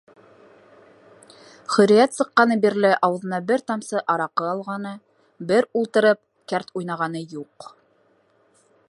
Хөрриәт 1.73 2.15
сыҡҡаны 2.19 2.57
бирле 2.63 2.91
ауыҙына 3.09 3.41
бер 3.51 3.65
тамсы 3.67 4.03
араҡы 4.15 4.49
алғаны, 4.55 4.97
бер 5.53 5.69
ултырып 5.83 6.25
кәрт 6.53 6.75
уйнағаны 6.83 7.23
юҡ. 7.39 7.73